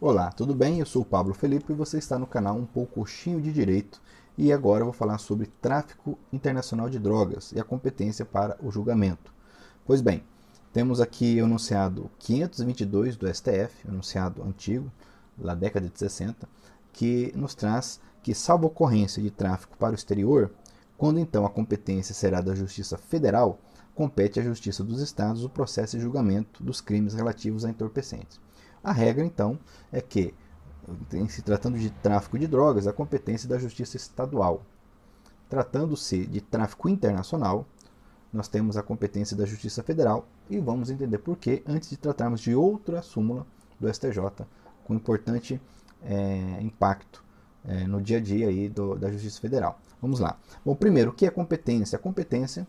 [0.00, 0.78] Olá, tudo bem?
[0.78, 4.00] Eu sou o Pablo Felipe e você está no canal Um Poucochinho de Direito
[4.36, 8.70] e agora eu vou falar sobre tráfico internacional de drogas e a competência para o
[8.70, 9.34] julgamento.
[9.84, 10.22] Pois bem,
[10.72, 14.88] temos aqui o enunciado 522 do STF, enunciado antigo,
[15.36, 16.48] da década de 60,
[16.92, 20.52] que nos traz que, salvo ocorrência de tráfico para o exterior,
[20.96, 23.58] quando então a competência será da Justiça Federal,
[23.96, 28.38] compete à Justiça dos Estados o processo e julgamento dos crimes relativos a entorpecentes.
[28.82, 29.58] A regra, então,
[29.92, 30.34] é que,
[31.12, 34.62] em se tratando de tráfico de drogas, a competência da Justiça Estadual.
[35.48, 37.66] Tratando-se de tráfico internacional,
[38.32, 42.40] nós temos a competência da Justiça Federal e vamos entender por que antes de tratarmos
[42.40, 43.46] de outra súmula
[43.80, 44.20] do STJ
[44.84, 45.60] com importante
[46.02, 47.24] é, impacto
[47.64, 49.78] é, no dia a dia aí do, da Justiça Federal.
[50.00, 50.38] Vamos lá.
[50.64, 51.96] Bom, primeiro, o que é competência?
[51.96, 52.66] A competência,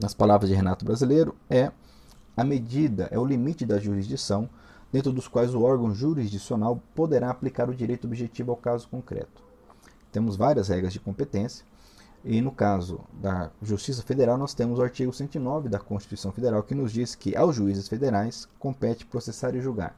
[0.00, 1.70] nas palavras de Renato Brasileiro, é
[2.36, 4.48] a medida, é o limite da jurisdição
[4.96, 9.42] dentro dos quais o órgão jurisdicional poderá aplicar o direito objetivo ao caso concreto.
[10.10, 11.66] Temos várias regras de competência,
[12.24, 16.74] e no caso da Justiça Federal, nós temos o artigo 109 da Constituição Federal, que
[16.74, 19.94] nos diz que aos juízes federais compete processar e julgar.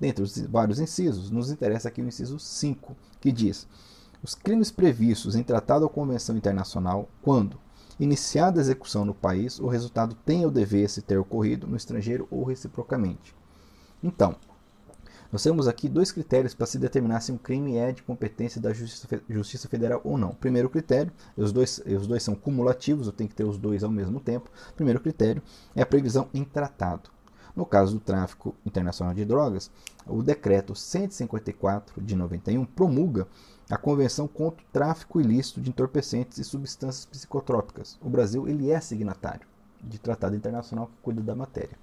[0.00, 3.68] Dentre os vários incisos, nos interessa aqui o inciso 5, que diz:
[4.24, 7.60] os crimes previstos em tratado ou convenção internacional, quando
[8.00, 12.26] iniciada a execução no país, o resultado tenha o dever se ter ocorrido no estrangeiro
[12.28, 13.40] ou reciprocamente.
[14.02, 14.36] Então,
[15.32, 18.70] nós temos aqui dois critérios para se determinar se um crime é de competência da
[18.72, 20.34] Justiça, Justiça Federal ou não.
[20.34, 23.90] Primeiro critério, os dois, os dois são cumulativos, eu tenho que ter os dois ao
[23.90, 24.50] mesmo tempo.
[24.76, 25.42] Primeiro critério
[25.74, 27.10] é a previsão em tratado.
[27.56, 29.70] No caso do tráfico internacional de drogas,
[30.06, 33.26] o decreto 154 de 91 promulga
[33.70, 37.98] a Convenção contra o Tráfico Ilícito de Entorpecentes e Substâncias Psicotrópicas.
[38.02, 39.46] O Brasil ele é signatário
[39.82, 41.78] de tratado internacional que cuida da matéria.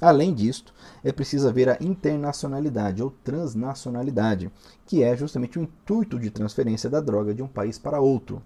[0.00, 4.50] Além disto, é preciso haver a internacionalidade ou transnacionalidade,
[4.86, 8.40] que é justamente o intuito de transferência da droga de um país para outro.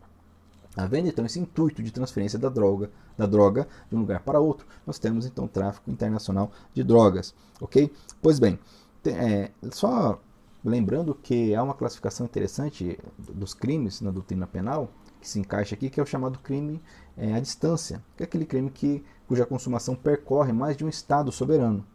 [0.74, 4.66] Havendo então esse intuito de transferência da droga, da droga de um lugar para outro,
[4.86, 7.92] nós temos então tráfico internacional de drogas, ok?
[8.22, 8.58] Pois bem,
[9.04, 10.18] é, só
[10.64, 14.90] lembrando que há uma classificação interessante dos crimes na doutrina penal
[15.22, 16.82] que se encaixa aqui, que é o chamado crime
[17.16, 21.30] é, à distância, que é aquele crime que, cuja consumação percorre mais de um estado
[21.30, 21.86] soberano.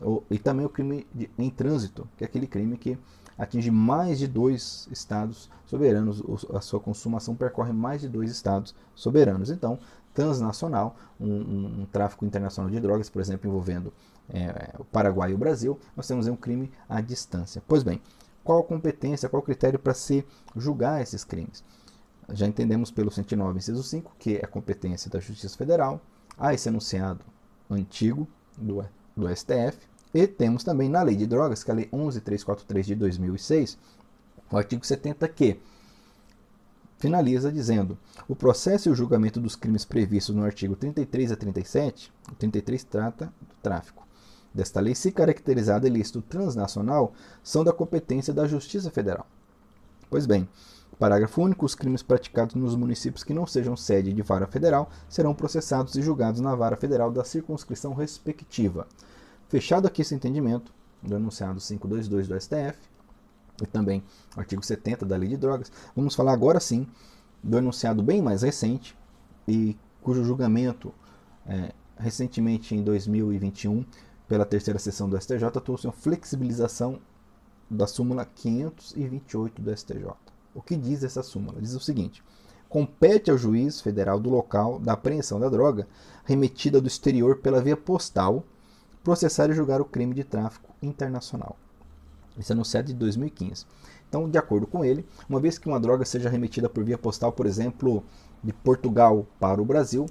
[0.00, 2.98] Ou, e também o crime de, em trânsito, que é aquele crime que
[3.38, 6.22] atinge mais de dois estados soberanos,
[6.54, 9.50] a sua consumação percorre mais de dois estados soberanos.
[9.50, 9.78] Então,
[10.14, 13.92] transnacional, um, um, um tráfico internacional de drogas, por exemplo, envolvendo
[14.30, 17.62] é, o Paraguai e o Brasil, nós temos um crime à distância.
[17.68, 18.00] Pois bem,
[18.42, 20.24] qual a competência, qual o critério para se
[20.56, 21.62] julgar esses crimes?
[22.32, 26.00] Já entendemos pelo 109, inciso 5, que é a competência da Justiça Federal.
[26.36, 27.24] Há esse enunciado
[27.70, 28.26] antigo
[28.56, 28.84] do,
[29.16, 29.78] do STF.
[30.12, 33.78] E temos também na Lei de Drogas, que é a Lei 11343 de 2006,
[34.50, 35.60] o artigo 70 que
[36.98, 42.12] finaliza dizendo: o processo e o julgamento dos crimes previstos no artigo 33 a 37,
[42.30, 44.06] o 33 trata do tráfico.
[44.54, 49.26] Desta lei, se caracterizada ilícito transnacional, são da competência da Justiça Federal.
[50.08, 50.48] Pois bem,
[50.98, 51.66] Parágrafo único.
[51.66, 56.02] Os crimes praticados nos municípios que não sejam sede de vara federal serão processados e
[56.02, 58.86] julgados na vara federal da circunscrição respectiva.
[59.48, 62.78] Fechado aqui esse entendimento do enunciado 522 do STF
[63.62, 64.02] e também
[64.36, 66.86] artigo 70 da Lei de Drogas, vamos falar agora sim
[67.42, 68.96] do enunciado bem mais recente
[69.46, 70.92] e cujo julgamento
[71.46, 73.84] é, recentemente em 2021
[74.28, 76.98] pela terceira sessão do STJ trouxe uma flexibilização
[77.70, 80.25] da súmula 528 do STJ.
[80.56, 81.60] O que diz essa súmula?
[81.60, 82.24] Diz o seguinte:
[82.66, 85.86] compete ao juiz federal do local da apreensão da droga
[86.24, 88.42] remetida do exterior pela via postal
[89.04, 91.56] processar e julgar o crime de tráfico internacional.
[92.38, 93.66] Isso é no 7 de 2015.
[94.08, 97.32] Então, de acordo com ele, uma vez que uma droga seja remetida por via postal,
[97.32, 98.02] por exemplo,
[98.42, 100.06] de Portugal para o Brasil,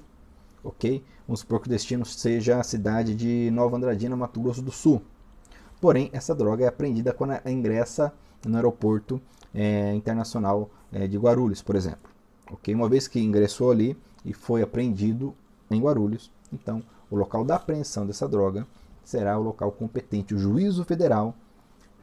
[0.64, 1.04] ok?
[1.28, 5.02] Vamos supor que o destino seja a cidade de Nova Andradina, Mato Grosso do Sul.
[5.82, 8.14] Porém, essa droga é apreendida quando ingressa
[8.46, 9.22] no aeroporto
[9.56, 12.12] é, internacional é, de Guarulhos, por exemplo.
[12.52, 12.76] Okay?
[12.76, 15.34] Uma vez que ingressou ali e foi apreendido
[15.72, 18.68] em Guarulhos, então o local da apreensão dessa droga
[19.04, 20.36] será o local competente.
[20.36, 21.34] O juízo federal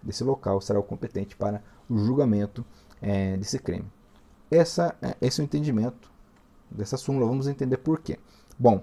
[0.02, 2.64] desse local será o competente para o julgamento
[3.00, 3.84] é, desse crime.
[4.50, 6.10] Essa, é, esse é o entendimento
[6.70, 7.26] dessa súmula.
[7.26, 8.18] Vamos entender por quê.
[8.58, 8.82] Bom,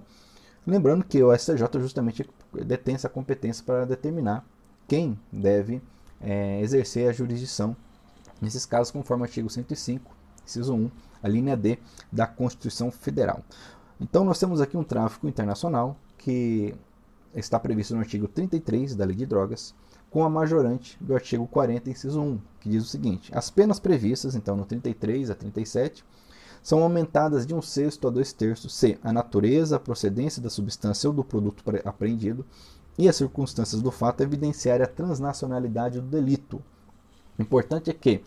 [0.66, 2.30] lembrando que o STJ justamente
[2.66, 4.46] detém essa competência para determinar
[4.88, 5.82] quem deve
[6.22, 7.76] é, exercer a jurisdição
[8.42, 10.12] nesses casos, conforme o artigo 105,
[10.46, 10.92] inciso 1,
[11.22, 11.78] a linha D
[12.12, 13.44] da Constituição Federal.
[14.00, 16.74] Então, nós temos aqui um tráfico internacional que
[17.36, 19.74] está previsto no artigo 33 da Lei de Drogas,
[20.10, 24.36] com a majorante do artigo 40, inciso 1, que diz o seguinte: as penas previstas,
[24.36, 26.04] então, no 33 a 37,
[26.62, 31.10] são aumentadas de um sexto a dois terços se a natureza, a procedência da substância
[31.10, 32.46] ou do produto apreendido
[32.98, 36.62] e as circunstâncias do fato evidenciarem a transnacionalidade do delito.
[37.40, 38.22] O importante é que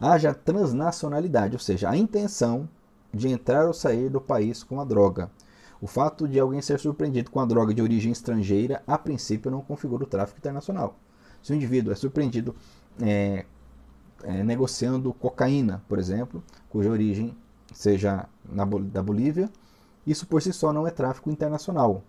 [0.00, 2.66] haja transnacionalidade, ou seja, a intenção
[3.12, 5.30] de entrar ou sair do país com a droga.
[5.80, 9.60] O fato de alguém ser surpreendido com a droga de origem estrangeira, a princípio, não
[9.60, 10.96] configura o tráfico internacional.
[11.42, 12.56] Se o indivíduo é surpreendido
[13.00, 13.44] é,
[14.24, 17.36] é, negociando cocaína, por exemplo, cuja origem
[17.72, 19.50] seja na, da Bolívia,
[20.06, 22.02] isso por si só não é tráfico internacional.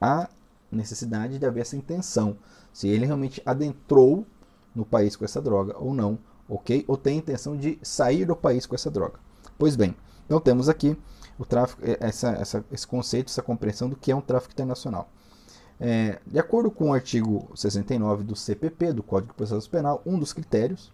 [0.00, 0.28] Há
[0.70, 2.36] necessidade de haver essa intenção,
[2.72, 4.26] se ele realmente adentrou
[4.74, 6.84] no país com essa droga ou não, ok?
[6.86, 9.18] Ou tem intenção de sair do país com essa droga.
[9.58, 9.94] Pois bem,
[10.26, 10.96] então temos aqui
[11.38, 15.08] o tráfico, é, essa, essa, esse conceito, essa compreensão do que é um tráfico internacional.
[15.80, 20.18] É, de acordo com o artigo 69 do CPP, do Código de Processo Penal, um
[20.18, 20.92] dos critérios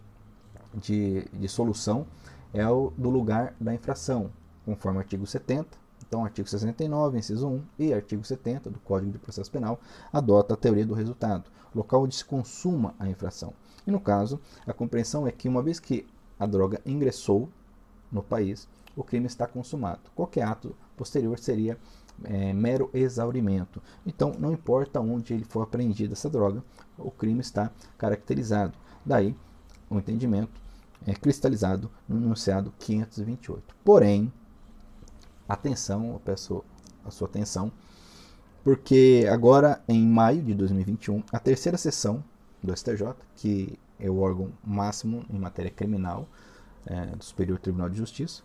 [0.73, 2.07] de, de solução
[2.53, 4.31] é o do lugar da infração,
[4.65, 5.77] conforme o artigo 70.
[6.09, 9.79] Então, artigo 69, inciso 1 e artigo 70 do Código de Processo Penal
[10.11, 13.53] adota a teoria do resultado, local onde se consuma a infração.
[13.85, 16.07] E no caso, a compreensão é que uma vez que
[16.39, 17.47] a droga ingressou
[18.11, 20.09] no país, o crime está consumado.
[20.15, 21.77] Qualquer ato posterior seria
[22.23, 23.79] é, mero exaurimento.
[24.03, 26.63] Então, não importa onde ele for apreendida essa droga,
[26.97, 28.73] o crime está caracterizado.
[29.05, 29.35] Daí,
[29.87, 30.59] o entendimento
[31.05, 33.75] é cristalizado no enunciado 528.
[33.83, 34.33] Porém,
[35.49, 36.63] atenção, eu peço
[37.03, 37.69] a sua atenção,
[38.63, 42.23] porque agora, em maio de 2021, a terceira sessão
[42.61, 46.27] do STJ, que é o órgão máximo em matéria criminal
[46.85, 48.43] é, do Superior Tribunal de Justiça,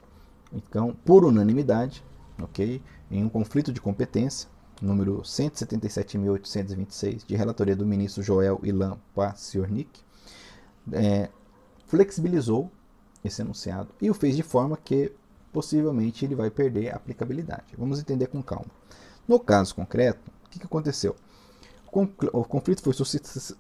[0.53, 2.05] então, por unanimidade,
[2.41, 2.81] ok,
[3.11, 4.49] em um conflito de competência,
[4.81, 10.01] número 177.826, de relatoria do ministro Joel Ilan Paciornik,
[10.93, 11.29] é,
[11.87, 12.71] flexibilizou
[13.25, 15.12] esse enunciado e o fez de forma que
[15.55, 17.77] possivelmente ele vai perder a aplicabilidade.
[17.79, 18.67] Vamos entender com calma.
[19.27, 21.15] No caso concreto, o que, aconteceu?
[22.33, 22.83] O conflito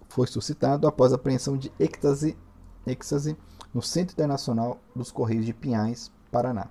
[0.08, 2.36] foi suscitado após a apreensão de êxtase
[3.72, 6.66] no Centro Internacional dos Correios de Pinhais, Paraná.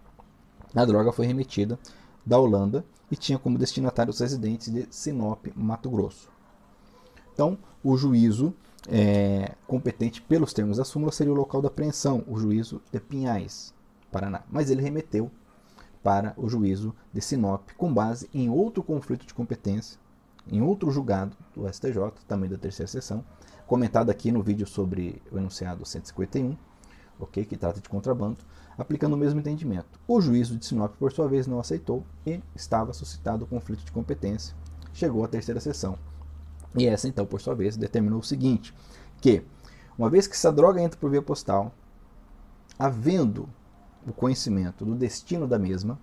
[0.76, 1.80] A droga foi remetida
[2.26, 6.30] da Holanda e tinha como destinatário os residentes de Sinop, Mato Grosso.
[7.34, 8.54] Então, o juízo
[8.90, 13.74] é, competente pelos termos da súmula seria o local da apreensão, o juízo de Pinhais,
[14.14, 14.44] Paraná.
[14.50, 15.30] Mas ele remeteu
[16.04, 20.00] para o juízo de Sinop, com base em outro conflito de competência,
[20.48, 23.24] em outro julgado do STJ, também da terceira sessão,
[23.66, 26.56] comentado aqui no vídeo sobre o enunciado 151,
[27.20, 28.38] okay, que trata de contrabando,
[28.78, 30.00] aplicando o mesmo entendimento.
[30.08, 33.92] O juízo de Sinop, por sua vez, não aceitou e estava suscitado o conflito de
[33.92, 34.56] competência.
[34.94, 35.98] Chegou à terceira sessão.
[36.76, 38.74] E essa, então, por sua vez, determinou o seguinte:
[39.22, 39.44] que,
[39.98, 41.74] uma vez que essa droga entra por via postal,
[42.78, 43.48] havendo
[44.08, 46.00] o conhecimento do destino da mesma,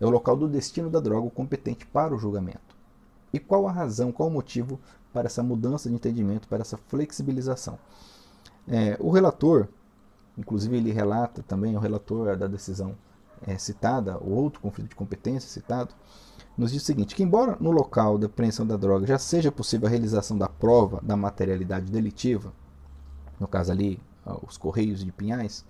[0.00, 2.74] é o local do destino da droga o competente para o julgamento.
[3.32, 4.80] E qual a razão, qual o motivo
[5.12, 7.78] para essa mudança de entendimento, para essa flexibilização?
[8.66, 9.68] É, o relator
[10.36, 12.96] Inclusive, ele relata também, o relator da decisão
[13.46, 15.94] é, citada, o outro conflito de competência citado,
[16.58, 19.86] nos diz o seguinte: que, embora no local da apreensão da droga já seja possível
[19.86, 22.52] a realização da prova da materialidade delitiva,
[23.38, 24.00] no caso ali,
[24.46, 25.64] os Correios de Pinhais,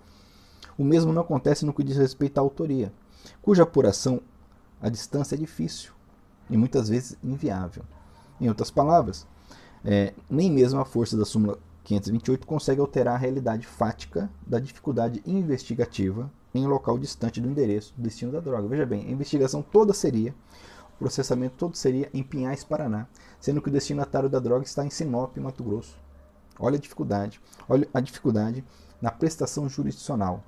[0.77, 2.91] o mesmo não acontece no que diz respeito à autoria,
[3.41, 4.21] cuja apuração
[4.81, 5.93] à distância é difícil
[6.49, 7.83] e muitas vezes inviável.
[8.39, 9.25] Em outras palavras,
[9.83, 15.21] é, nem mesmo a força da súmula 528 consegue alterar a realidade fática da dificuldade
[15.25, 18.67] investigativa em local distante do endereço do destino da droga.
[18.67, 20.33] Veja bem, a investigação toda seria,
[20.95, 23.07] o processamento todo seria em Pinhais, Paraná,
[23.39, 25.97] sendo que o destinatário da droga está em Sinop, Mato Grosso.
[26.59, 28.63] Olha a dificuldade, olha a dificuldade
[29.01, 30.43] na prestação jurisdicional,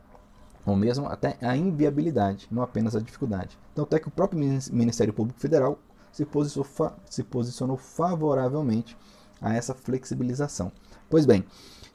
[0.67, 3.57] ou mesmo até a inviabilidade, não apenas a dificuldade.
[3.71, 5.79] Então, até que o próprio Ministério Público Federal
[6.11, 8.97] se posicionou, se posicionou favoravelmente
[9.41, 10.71] a essa flexibilização.
[11.09, 11.45] Pois bem,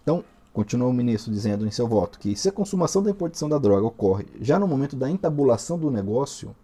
[0.02, 0.25] então,
[0.55, 3.87] continua o ministro dizendo em seu voto que se a consumação da importação da droga
[3.87, 6.57] ocorre já no momento da entabulação do negócio,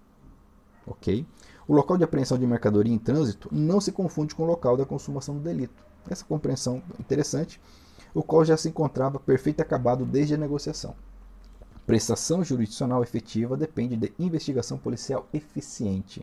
[0.87, 1.27] ok?
[1.67, 4.87] O local de apreensão de mercadoria em trânsito não se confunde com o local da
[4.87, 5.85] consumação do delito.
[6.09, 7.61] Essa compreensão interessante,
[8.15, 10.95] o qual já se encontrava perfeito acabado desde a negociação.
[11.89, 16.23] Prestação jurisdicional efetiva depende de investigação policial eficiente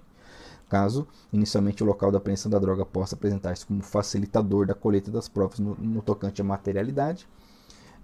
[0.69, 5.27] caso inicialmente o local da apreensão da droga possa apresentar-se como facilitador da colheita das
[5.27, 7.27] provas no, no tocante à materialidade.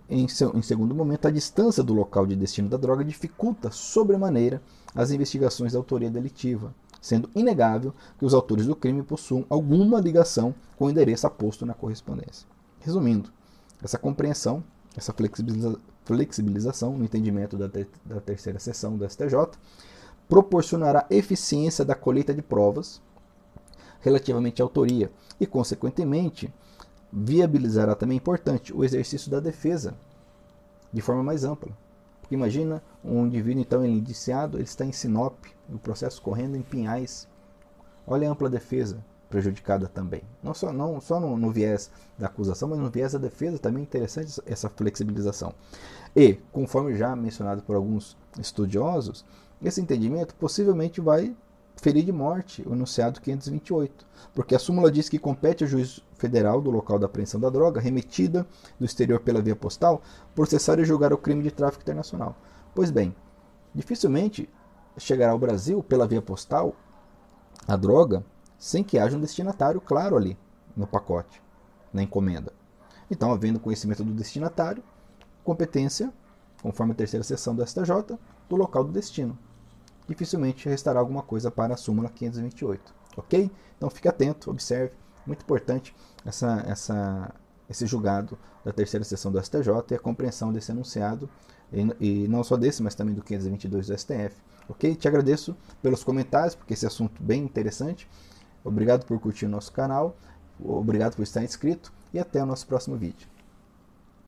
[0.10, 4.60] Em, seu, em, segundo momento, a distância do local de destino da droga dificulta sobremaneira
[4.96, 10.56] as investigações da autoria delitiva, sendo inegável que os autores do crime possuam alguma ligação
[10.78, 12.48] com o endereço aposto na correspondência.
[12.80, 13.32] Resumindo,
[13.84, 14.64] essa compreensão,
[14.98, 15.14] essa
[16.04, 17.68] flexibilização no entendimento da,
[18.06, 19.34] da terceira sessão do STJ
[20.28, 23.02] proporcionará eficiência da colheita de provas
[24.00, 26.52] relativamente à autoria e, consequentemente,
[27.12, 29.96] viabilizará também, importante, o exercício da defesa
[30.92, 31.72] de forma mais ampla.
[32.22, 35.36] Porque imagina um indivíduo, então, ele indiciado, ele está em Sinop,
[35.70, 37.28] o processo correndo em Pinhais.
[38.08, 40.22] Olha a ampla defesa prejudicada também.
[40.44, 43.82] Não só, não, só no, no viés da acusação, mas no viés da defesa também
[43.82, 45.56] é interessante essa flexibilização.
[46.16, 49.26] E, conforme já mencionado por alguns estudiosos,
[49.64, 51.36] esse entendimento possivelmente vai
[51.78, 56.62] ferir de morte o enunciado 528, porque a súmula diz que compete ao juiz federal
[56.62, 58.46] do local da apreensão da droga, remetida
[58.78, 60.02] do exterior pela via postal,
[60.36, 62.36] processar e julgar o crime de tráfico internacional.
[62.76, 63.16] Pois bem,
[63.74, 64.48] dificilmente
[64.98, 66.76] chegará ao Brasil pela via postal
[67.68, 68.24] a droga
[68.62, 70.38] sem que haja um destinatário claro ali
[70.78, 71.42] no pacote,
[71.92, 72.54] na encomenda.
[73.10, 74.84] Então, havendo conhecimento do destinatário,
[75.44, 76.14] competência,
[76.62, 79.36] conforme a terceira seção do STJ, do local do destino.
[80.08, 82.94] Dificilmente restará alguma coisa para a súmula 528.
[83.18, 83.50] Ok?
[83.78, 84.94] Então fique atento, observe.
[85.26, 87.34] Muito importante essa, essa,
[87.68, 91.28] esse julgado da terceira seção do STJ e a compreensão desse enunciado,
[91.74, 94.36] e, e não só desse, mas também do 522 do STF.
[94.70, 94.94] Ok?
[94.96, 98.08] Te agradeço pelos comentários, porque esse assunto é bem interessante.
[98.64, 100.16] Obrigado por curtir o nosso canal,
[100.64, 103.31] obrigado por estar inscrito e até o nosso próximo vídeo.